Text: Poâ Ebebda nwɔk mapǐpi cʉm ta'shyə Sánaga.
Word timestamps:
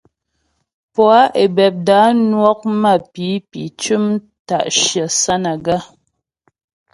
Poâ 0.93 1.19
Ebebda 1.43 1.99
nwɔk 2.29 2.59
mapǐpi 2.81 3.61
cʉm 3.81 4.05
ta'shyə 4.47 5.05
Sánaga. 5.21 5.77